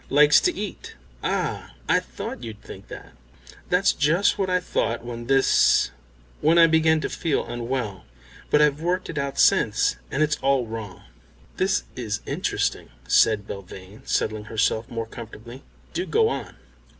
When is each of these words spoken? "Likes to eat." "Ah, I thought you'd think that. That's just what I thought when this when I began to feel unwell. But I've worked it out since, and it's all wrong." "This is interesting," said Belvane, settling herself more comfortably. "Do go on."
"Likes 0.09 0.41
to 0.41 0.55
eat." 0.55 0.95
"Ah, 1.23 1.75
I 1.87 1.99
thought 1.99 2.43
you'd 2.43 2.59
think 2.63 2.87
that. 2.87 3.11
That's 3.69 3.93
just 3.93 4.35
what 4.39 4.49
I 4.49 4.59
thought 4.59 5.05
when 5.05 5.27
this 5.27 5.91
when 6.41 6.57
I 6.57 6.65
began 6.65 7.01
to 7.01 7.07
feel 7.07 7.45
unwell. 7.45 8.05
But 8.49 8.63
I've 8.63 8.81
worked 8.81 9.11
it 9.11 9.19
out 9.19 9.37
since, 9.37 9.97
and 10.09 10.23
it's 10.23 10.37
all 10.41 10.65
wrong." 10.65 11.03
"This 11.57 11.83
is 11.95 12.21
interesting," 12.25 12.89
said 13.07 13.45
Belvane, 13.45 14.01
settling 14.07 14.45
herself 14.45 14.89
more 14.89 15.05
comfortably. 15.05 15.61
"Do 15.93 16.07
go 16.07 16.29
on." 16.29 16.55